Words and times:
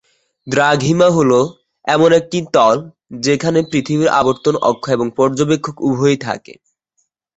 দ্রাঘিমা 0.47 1.07
হল 1.09 1.31
এমন 1.87 2.09
একটি 2.19 2.37
তল 2.55 2.77
যেখানে 3.21 3.59
পৃথিবীর 3.71 4.09
আবর্তন 4.19 4.55
অক্ষ 4.63 4.85
এবং 4.91 5.07
পর্যবেক্ষক 5.17 5.75
উভয়ই 5.89 6.19
থাকে। 6.27 6.53